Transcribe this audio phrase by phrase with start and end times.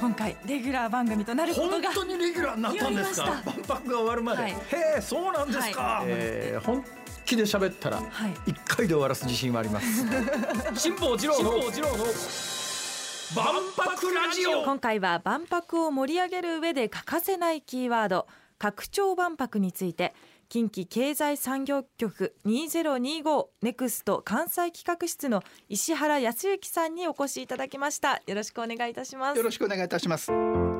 [0.00, 3.26] 今回レギュラー番組となること本が当にレギュラーになったんですか？
[3.26, 4.52] 万博が終わるまで、はい。
[4.52, 4.56] へ
[4.98, 6.06] えそうなんですか、はい。
[6.08, 6.84] えー本
[7.26, 8.32] 気で喋ったらはい。
[8.46, 10.04] 一回で終わらす自信はあります。
[10.74, 11.50] 辛坊治郎の
[13.36, 13.44] 万
[13.76, 14.64] 博ラジオ。
[14.64, 18.26] 今回は万博を盛り上げる上で欠かせないキーワード
[18.58, 20.12] 拡張万博について
[20.50, 28.20] 近畿経済産業局2025ネクスト関西企画室の石原康之さんにお越しいただきました。
[28.26, 29.36] よろしくお願いいたします。
[29.36, 30.26] よろしくお願いいたします。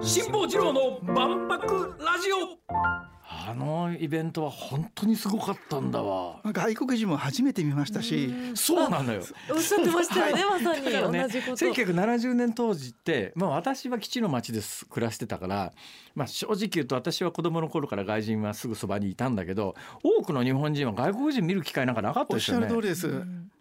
[0.01, 6.41] 辛坊治郎の万博ラジオあのイベントは本当にすごかったんだわ。
[6.45, 9.23] 外国人も初めて見ましたし、そうなのよ。
[9.49, 11.57] おっしゃってましたよね、まさにね同じこと。
[11.57, 15.73] 1970年当時って、まあ、私は基地の町です暮らしてたから、
[16.17, 22.67] まあ、正直言うと私は子供の頃から外人はすぐそばにいたんだけど多くの日本人は外国人見る機会なんかなかったおっしゃですよね。
[22.67, 23.60] る通りです。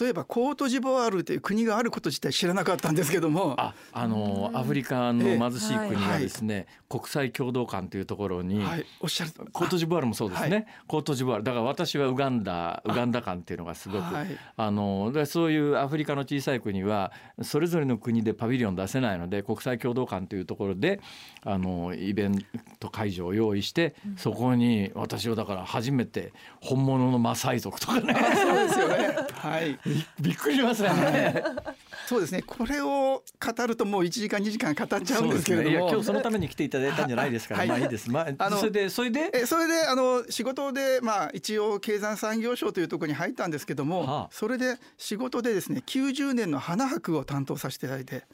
[0.00, 9.30] 例えばコートジボワールという国があること自体知らなかったんですけども、ああのアフリカの貧しい国がですね、国際共同館というところに、はい、おっしゃる。
[9.52, 11.44] コートジボワールもそうですね、はコートジボワール。
[11.44, 14.24] だから私はウガンダウガンダ館っていうのがすごくあ、
[14.58, 14.72] はい。
[14.72, 17.12] のでそういうアフリカの小さい国は
[17.42, 21.00] それぞれの国でパビリオン出せないので国際共同館というところで
[21.44, 22.44] あのイベン
[22.80, 28.14] ト会場を用意して、そこに私はだから初めて本物のマサイ族とかね。
[28.34, 29.16] そうですよね。
[29.32, 29.75] はい。
[29.84, 31.42] び びっくりしますよね。
[32.06, 32.42] そうですね。
[32.42, 38.10] これを語るともう1時間2時間語っちゃうんですけれども、いや今日そのために来ていただいたんじゃないですから、はいまあいいです。
[38.10, 39.30] まああのそれでそれで？
[39.32, 48.24] えそれであの仕事でまあ一応経済産業省というところに入ったんですけども、はあそれで仕事でですね90年の花博を担当させていただいて。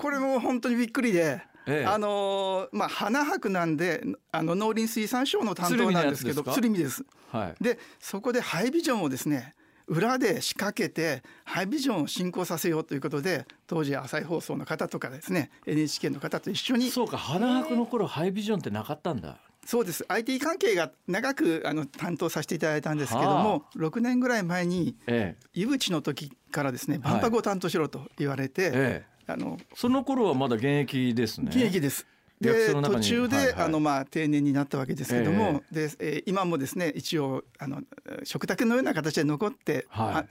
[0.00, 1.40] これも本当にびっくりで。
[1.70, 7.62] ええあのーまあ花博なんであの農林水産省の担当なんですけど鶴見ですはい。
[7.62, 9.54] でそこでハイビジョンをですね
[9.88, 19.38] 裏で仕掛けてハイビジョンを進行させようということで当時朝日放送の方とかですね NHK の方と一緒にそうか花博の頃ハイビジョンってなかったんだ。
[19.64, 29.18] そうです IT 関係が長くあの担当させていただいたんですけども、6年ぐらい前にええの時からですねはい万博を担当しろと言われて、ええ。
[29.30, 31.48] あのその頃はまだ現役ですね。
[31.50, 32.06] 現役です。
[32.40, 33.54] で途中で、はいはい。
[33.64, 37.82] あのまあ定年になったわけですけども、で、えー今もですね一応あの
[38.24, 40.14] 食卓のような形で残って、はい。
[40.14, 40.26] あ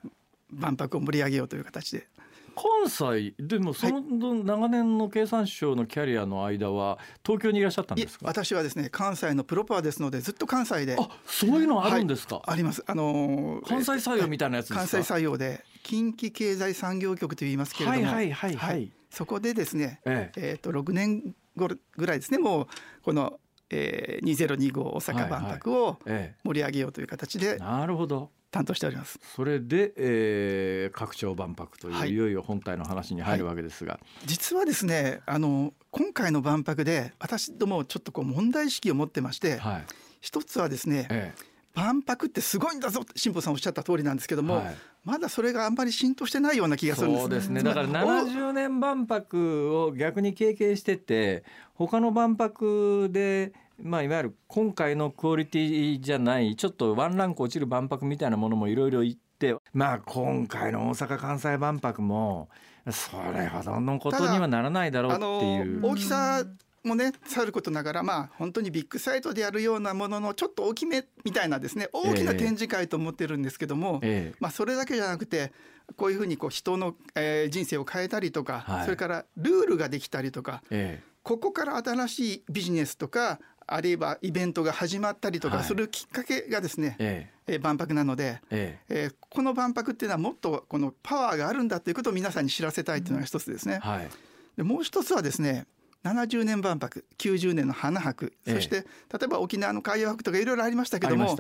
[0.50, 2.08] 万博を盛り上げようという形で。
[2.56, 4.02] 関西でもその
[4.44, 8.26] 長年の経産省のキャリアの間は東京にいらっしゃったんいですか？
[8.26, 10.96] 私はですね関西のプロパーですのでずっと関西で。
[11.00, 12.42] あ、そういうのあるんですか？
[12.48, 12.84] あります。
[12.88, 14.80] あのー関西採用みたいなやつですか？
[14.80, 18.92] 関西採用で近畿経済産業局と言いますけれども、はいはいはいはい。
[19.12, 20.56] そこでですね、ええ。
[20.56, 22.68] ー、と6年後ぐらいですねもう
[23.04, 27.58] この、えー、2025大阪万博をえ盛り上げようという形でえ。
[27.58, 28.32] なるほど。
[28.50, 29.20] 担当しております。
[29.36, 39.86] それで、えー、拡張万博という、、はいいよいよ本体の話に入るわけですが、実はですねあの今回の万博で私どもちょっとこう問題意識を持ってまして、はい。
[40.22, 41.34] 一つはですねえ
[41.78, 44.46] 万博ってすごいんだぞって辛坊さんおっしゃった通りなんですけどえ。
[44.46, 44.76] も、はい。
[45.06, 51.44] まだそれがあんまり浸透してないような気がするんですそうですねだから70年万博を逆に経験してて
[51.76, 62.50] 他の万博で、まあ、いわゆる今回のクオリティじゃないちょっとワンランク落ちる万博みたいなものもいろいろ言ってまあ今回の大阪・関西万博も
[62.92, 65.86] それほどのことにはならないだろうあってのいう。
[65.86, 66.44] 大きさ
[66.88, 74.38] もねさることながらまあ本当にビッグサイトでやるようなもののちょっと大きめみたいなですね大きな展示会と思ってるんですけども、ええ。
[74.40, 75.52] まあ、それだけじゃなくて
[75.96, 78.84] こういうふうにこう人の、えー人生を変えたりとか、はい。
[78.86, 85.58] それからルールができたりとかえここから新しいビジネスとかあるいはイベントが始まったりとはい。
[85.60, 87.54] かするきっかけがですね、ええ。
[87.54, 88.96] えー万博なので、ええ。
[89.04, 93.80] えーこの万博っていうのはもっとこのパワーがあるんだということを皆さんに知らせたいというのが一つですね。
[93.82, 94.10] はい。
[94.58, 95.68] でもう一つはですね
[96.14, 98.56] 70年万博90年の花博ええ。
[98.56, 98.84] そして例
[99.26, 101.38] えば沖縄の海洋博とかいろいろありましたけども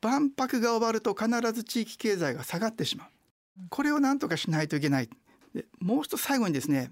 [0.00, 3.08] 万博が終わると必ず地域経済が下がってしまう。
[3.70, 5.08] これを何とかしないといけない。
[5.54, 6.90] でもう一つ最後にですね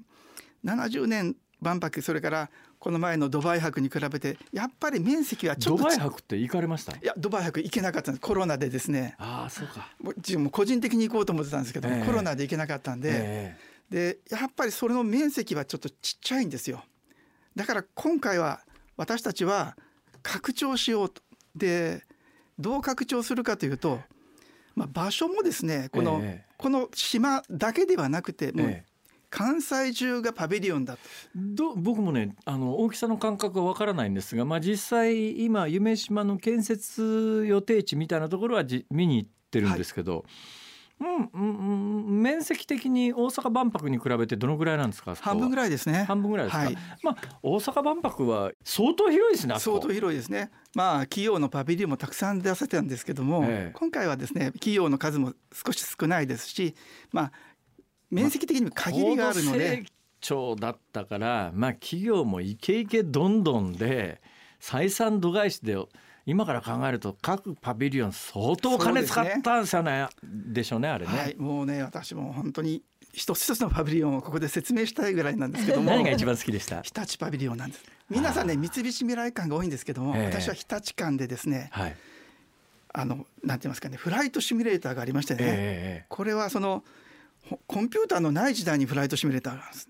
[0.65, 6.93] 70年万博それからこの前のドバイ博に比べてやっぱり面積はちょドっとちバイ博って行かれました？
[6.93, 8.27] いやドバイ博行けなかったんです。
[8.27, 9.15] コロナでですね。
[9.19, 13.57] ああそうか、もう自分も個人的に行こうと思ってたんですけどえコロナで行けなかったんで、え。
[13.91, 16.83] でやっぱりそれの面積はちょっとちっちゃいんですよ
[17.57, 18.61] だから今回は
[18.97, 19.77] 私たちは
[20.23, 21.23] 拡張しようと。
[21.55, 22.03] で
[22.59, 24.01] どう拡張するかというと、
[24.75, 26.55] まあ、場所もですねこの,、ええ。
[26.57, 28.95] この島だけではなくてもうええ。
[29.31, 31.01] 関西中がパビリオンだと。
[31.35, 40.25] ど僕もねあの大きさの感覚はわからないんですが、まあ、実際今夢島の建設予定地みたいなところはじ見に行ってるんですけど、うん
[41.01, 46.05] うんうん、面積的に大阪万博に比べてどのぐらいなんですか半分ぐらいですね。
[46.05, 46.77] 半分ぐらいですか、はい。
[47.03, 50.51] まあ大阪万博は相当広いですね相当広いですね。
[50.75, 53.73] まあ企業のパビリオンもたくさん出せてたんですけども、ええ。
[53.75, 56.75] 今回はですね企業の数も少し少ないですし、
[57.13, 57.33] まあ
[58.11, 59.85] 面積的にも限りがあるの高度で成、
[60.21, 64.23] 長だったからまあ企業もイケイケどんどんで
[64.61, 65.77] 採算度外視で
[66.27, 72.83] 今から考えると各パビリオン相当お金使ったんですよねでしょうねあれね、はい、もうね私も本当に
[73.15, 76.83] 一つ一つのパビリオンをここで説明したいぐらいなんですけども、 何が一番好きでした？
[76.83, 77.85] 日立パビリオンなんです。
[78.11, 80.25] 皆さんね三菱未来館が多いんですけども、ええ。
[80.27, 81.97] 私は日立館でですね、はい。
[82.93, 86.07] あのなんて言いますかねフライトシミュレーターがありましてね、え。
[86.09, 86.83] これはその
[87.49, 89.89] ほコンピューターのない時代にフライトシミュレーターがあるんです。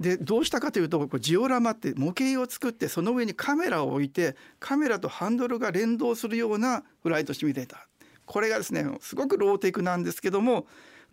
[0.00, 7.80] でどうしたかというとこうジオラマって模型を作ってその上にカメラを置いてカメラとハンドルが連動するようなフライトシミュレーター
[8.26, 10.66] これがですねすごくローテクなんですけども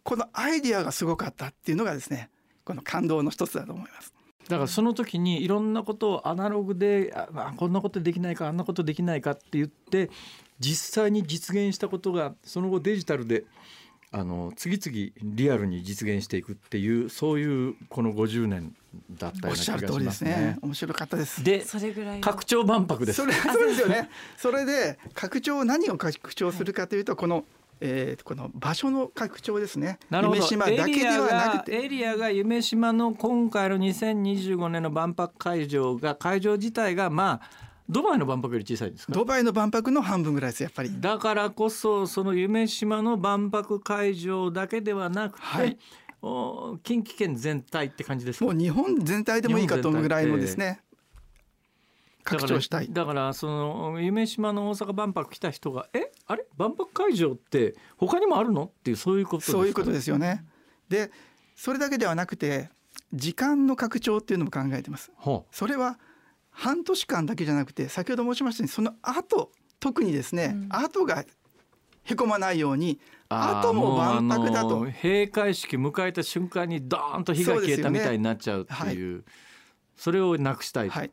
[0.03, 2.29] このアイディアがすごかったっていうのがですね
[2.63, 4.13] この感動の一つだと思います。
[4.47, 10.09] だからその時にいろんなことをアナログであ、まあ、こんなことできないかあんなことできないかって言って
[10.59, 13.43] 実際に実現したことがその後デジタルで
[14.11, 18.75] あの次々リアルに実現していくっていうそういうこの50年
[19.11, 20.57] だったような気おっしゃるがしま通りですすねね。
[20.63, 21.43] 面白かったです。
[21.43, 23.25] でそれぐらいの拡張万博ですそ。
[23.27, 24.09] れ そうですよね。
[24.35, 27.45] それで拡張何を拡張するかというとこの、
[27.81, 29.99] えーこの場所の拡張ですね。
[30.09, 39.13] なるほど夢島だけではなくてエリアがエリアが夢島の今回の2025年の万博会場が会場自体がまあドバイの万博より小さいんですか？
[39.13, 40.91] ドバイの万博の半分ぐらいですやっぱり。
[41.01, 45.77] だからこそその夢島の万博会場だけではなくて、はい
[46.21, 48.45] お近畿圏全体って感じですか？
[48.45, 50.81] もう日本全体でもいいかと思うぐらいのですね。
[52.25, 52.89] 拡張したい。
[52.91, 56.45] だからその夢島の大阪万博来た人が「えあれ？
[56.57, 59.57] 万博会場って他にもあるの?」っていうそういうことですか？
[59.59, 60.43] そういうことですよね。
[60.89, 61.09] で
[61.55, 62.69] それだけではなくて
[63.13, 65.13] 時間の拡張っていうのも考えてます。
[65.15, 65.97] ほそれは
[66.59, 70.67] 半年間だけじゃなくて先ほど申しましたようにその後特にですね、うん。
[70.69, 71.23] 後が
[72.03, 74.81] へこまないように後も万博だと。
[74.85, 78.89] 閉会式迎えた瞬間にドーンと火が消えたみたいになっちゃうってそう。
[78.89, 79.17] い。
[79.17, 79.23] う
[79.95, 81.11] それをなくしたいと、はい、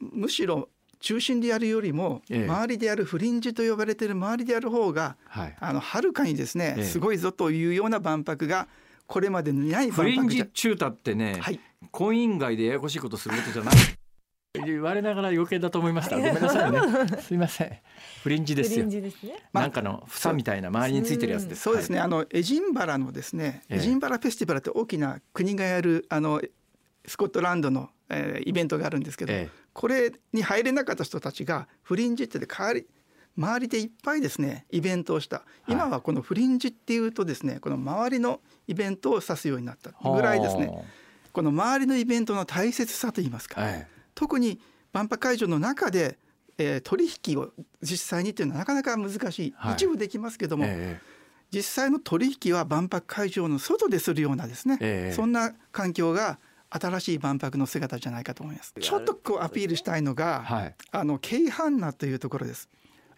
[0.00, 0.68] むしろ
[1.00, 2.44] 中心でやるよりもええ。
[2.44, 5.56] 周りでやるフリンジと呼ばれている周りでやる方がはい。
[5.58, 6.84] あのはるかにですね、ええ。
[6.84, 8.68] すごいぞというような万博が
[9.06, 11.58] これまでにないフリン万博じゃジ中太ってね、はい。
[11.90, 13.74] 婚姻外でややこしいことすることじゃない
[14.54, 16.16] 言われながら余計だと思いました。
[16.20, 16.80] ごめんなさいね。
[17.22, 17.78] すいません。
[18.22, 18.76] フリンジですよ。
[18.76, 19.36] フリンジですね。
[19.50, 23.78] まあなんかの房みたいな周りについてるやつですそうですね、はいあのエジンバラのですね、ええ。
[23.78, 26.42] エジンバラフェスティバルって大きな国がやるあの
[27.06, 32.86] スコットランドの、えーイベントがあるんですけど、えこれに入れなかった人たちがフリンジってで代わり
[33.38, 35.44] 周りでいっぱいですねイベントをした。
[35.66, 40.70] 今はこのフリンジっていうとですねこの周りのイベントを指すようになったえぐらいですね。
[41.32, 44.60] この周りのイベントの大切さといいますか、はあえ特に
[44.92, 46.18] 万博会場の中で、
[46.58, 47.50] えー取引を
[47.80, 49.74] 実際にっていうのはなかなか難しい、はい。
[49.74, 51.22] 一部できますけども、ええ
[51.52, 56.38] 実際の取引は万博会場の外でするようなですね、ええそんな環境が
[56.70, 58.72] 新しい万博の姿じゃないかと思います。
[58.80, 60.74] ちょっとこうアピールしたいのが、はい。
[60.90, 62.70] あの京阪那というところです。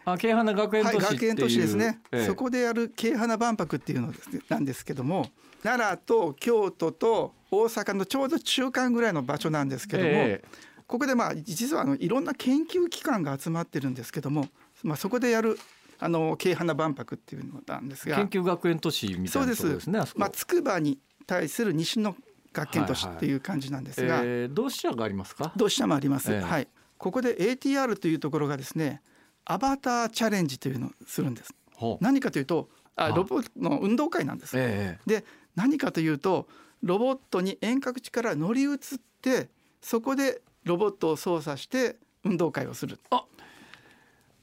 [0.05, 2.27] あ京阪学園はい、都市っていう、学園都市ですね、ええ。
[2.27, 5.31] そこでやる京阪那万博っていうのです、ね、なんですけども
[5.63, 14.49] 奈良と京都と大阪のちょうど中間ぐらいの場所なんですけども、ええここでまあ実はあのいろんな研究機関が集まってるんですけども、
[14.83, 15.59] まあ、そこでやる
[15.99, 18.17] あの京阪那万博っていうのなんですが。
[18.17, 20.19] 研究学園都市みたいうなそですところです。
[20.19, 22.17] まあ、筑波に対する西の
[22.53, 25.53] 学研都市っていう感じなんですが、えー、同志社がありますか？
[25.57, 26.41] 同志社もあります、ええ。
[26.41, 29.03] はい、ここで ATR というところがですね
[29.45, 31.55] アバターチャレンジというのをするんです。
[32.01, 33.09] 何かというとああ。
[33.09, 34.99] ロボットの運動会なんです、え。
[35.07, 35.25] で
[35.57, 36.49] 何かというと
[36.83, 38.79] ロボットに遠隔地から乗り移っ
[39.23, 39.49] て
[39.81, 42.99] そこでロボットを操作して運動会をする。
[43.13, 43.17] え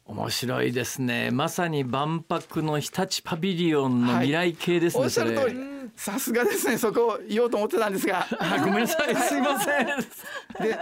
[0.06, 1.32] 面白いですね。
[1.32, 5.56] まさに万博の日立パビリオンの未来系ですね、おっしゃる通り。
[5.96, 6.78] さすがですね。
[6.78, 8.28] そこを言おうと思ってたんですが。
[8.40, 9.16] あごめんなさい。
[9.16, 9.86] すいません。
[9.88, 10.78] で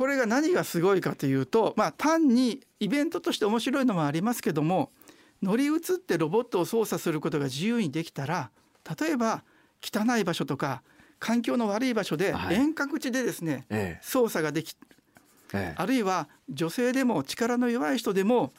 [0.00, 4.92] これが何がすごいかというとまあ単にイベントとして面白いのもありますけども
[5.42, 8.50] 乗り移ってロボットを操作することが自由にできたら
[8.98, 9.44] 例えば
[9.82, 10.82] 汚い場所とか
[11.20, 12.56] 環境の悪い場所ではい。
[12.56, 14.74] 遠隔地でですね、え操作ができ
[15.54, 15.74] ええ。
[15.76, 18.52] あるいは女性でも力の弱い人でも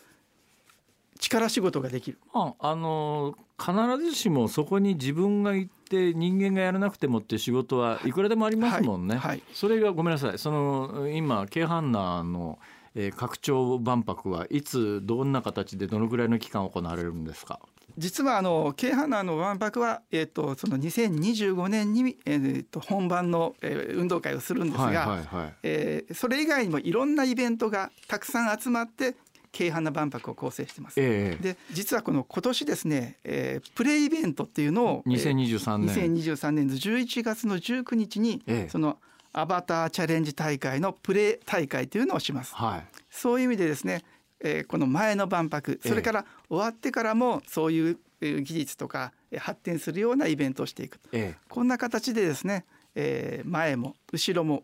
[1.19, 2.19] 力仕事ができる。
[2.33, 8.11] ああの必ずしもそこに自分が行って人間がやらなくてもって仕事はい。
[8.11, 9.15] くらでもありますもんね。
[9.15, 9.27] はい。
[9.29, 9.43] はい。
[9.53, 10.37] それがごめんなさい。
[10.39, 12.59] その今京阪那の、
[12.95, 17.59] えー拡張万博はいつどんな形でどのぐらいの期間行われるんですか？
[17.97, 25.53] 実はあの京阪のの万博は、えー、とその2025年に、えー、と本番の、えー、運動会をするんですが、はいはいはい。
[25.63, 29.15] えーそれ以外にもいろんなイベントがたくさん集まって
[29.51, 30.99] 京阪の万博を構成しています。
[30.99, 31.43] ええ。
[31.43, 35.95] で実はこの今年ですね、えープレイベントっていうのを、えー2023年。
[36.13, 38.69] 2023年の11月の19日に、ええ。
[38.69, 38.97] その
[39.33, 42.53] アバターチャレンジ大会のプレイ大会というのをします。
[42.55, 42.85] はい。
[43.09, 44.03] そういう意味でですね、
[44.39, 54.63] えーこの前の万博それから終わってからもそういうえー技術とかえー発展するようなイベントをしていくえこんな形でですね、えー前も後ろも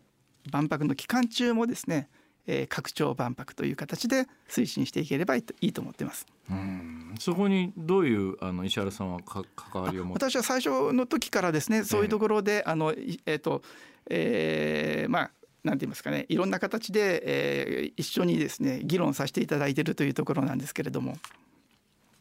[0.50, 2.08] 万博の期間中もですね、
[2.46, 6.26] えー拡張万博という形で推進していければいいと思っています。
[6.50, 7.14] えうん。
[7.18, 13.62] そこにどういうあの石原さんはか関わりを持って私は最初の時からですねそういうところで、あのいえっ、と、
[14.10, 15.30] えーまあ
[15.64, 16.24] なんて言いますかね。
[16.28, 21.16] いろんな形で、えー一緒にですね議論させていただいているというところなんですけれども。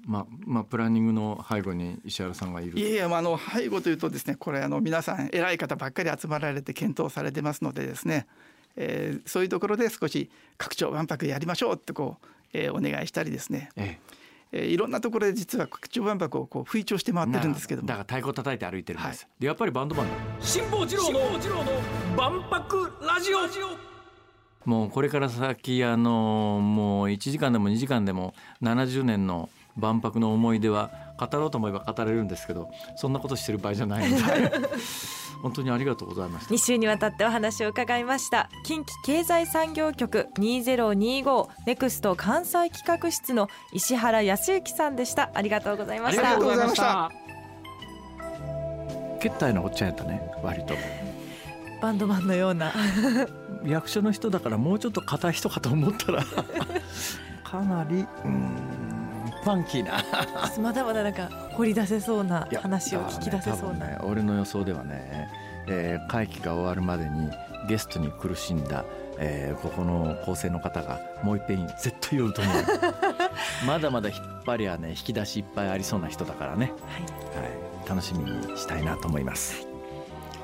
[0.05, 8.25] まあまあプランニングの背後に石原さんがいるいえいえ、まあ、あの背後というとですねこれあの皆さん偉い方ばっかり集まられて検討されてますのでですね、
[8.77, 17.87] えーそういうところで少し拡張万博やりましょうってこう、えーお願いしたりですね、ええーいろんなところで実は拡張万博をこう吹聴して回えってるんですけども。
[17.87, 20.07] だから太鼓叩いて歩いてるんです、はでやっぱりバンドマン。
[20.07, 21.19] だ辛坊治郎の
[22.15, 23.37] 万博ラジオ。
[24.67, 34.23] もうこれから先あのもう1時間でも2時間でも70年の万博の思い出は語ろうと思えば語れるんですけどそんなことしてる場合じゃないので。
[35.41, 36.55] 本当にありがとうございました。
[36.55, 38.49] 2週にわたってお話を伺いました。
[38.63, 45.29] 近畿経済産業局2025ネクスト関西企画室の石原康之さんでした。
[45.35, 46.21] ありがとうございました。
[46.21, 47.11] ありがとうございました。
[49.19, 50.73] 決体のおっちゃんやったね割と。
[51.81, 52.73] バンドマンのような。
[53.63, 56.23] 役所の人だからもうちょっと硬い人かと思ったら。
[57.43, 58.86] かなりうん
[59.47, 60.03] ファンキーな。
[60.61, 65.29] まだまだなんか掘り出せそうな話を聞き出せそうな、ね多分ね俺の予想ではね、
[65.67, 67.29] えー会期が終わるまでに
[67.69, 68.83] ゲストに苦しんだ、
[69.17, 72.55] えーここの構成の方がもう一遍絶対言うと思う
[73.65, 77.41] まだまだ引っ張りはね引き出しいっぱいありそうな人だからね、はい。
[77.41, 77.47] は
[77.85, 79.65] い、楽しみにしたいなと思います。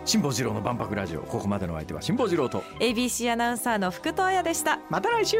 [0.05, 4.79] 辛坊治郎の万博ラジオここまでのお相手は辛坊治郎と ABC アナウンサーの福藤彩でした。
[4.89, 5.37] また来週